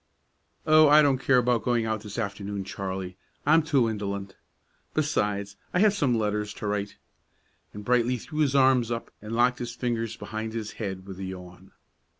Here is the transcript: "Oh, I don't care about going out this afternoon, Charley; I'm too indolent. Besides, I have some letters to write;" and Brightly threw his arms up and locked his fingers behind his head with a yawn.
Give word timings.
"Oh, 0.65 0.89
I 0.89 1.03
don't 1.03 1.19
care 1.19 1.37
about 1.37 1.61
going 1.61 1.85
out 1.85 2.01
this 2.01 2.17
afternoon, 2.17 2.63
Charley; 2.63 3.17
I'm 3.45 3.61
too 3.61 3.87
indolent. 3.87 4.35
Besides, 4.95 5.57
I 5.75 5.79
have 5.81 5.93
some 5.93 6.17
letters 6.17 6.55
to 6.55 6.65
write;" 6.65 6.97
and 7.71 7.85
Brightly 7.85 8.17
threw 8.17 8.39
his 8.39 8.55
arms 8.55 8.89
up 8.89 9.11
and 9.21 9.33
locked 9.35 9.59
his 9.59 9.75
fingers 9.75 10.17
behind 10.17 10.53
his 10.53 10.71
head 10.81 11.05
with 11.05 11.19
a 11.19 11.23
yawn. 11.25 11.71